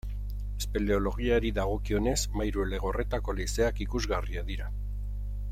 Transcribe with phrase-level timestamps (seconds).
[0.61, 4.73] Espeleologiari dagokionez, Mairuelegorretako leizeak ikusgarriak dira.